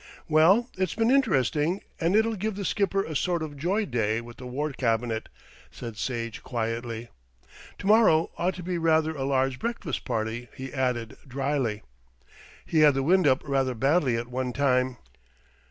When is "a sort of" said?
3.03-3.55